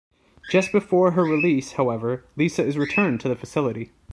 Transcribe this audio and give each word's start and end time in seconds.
Just 0.49 0.71
before 0.71 1.11
her 1.11 1.21
release, 1.23 1.73
however, 1.73 2.25
Lisa 2.35 2.65
is 2.65 2.75
returned 2.75 3.21
to 3.21 3.29
the 3.29 3.35
facility. 3.35 3.91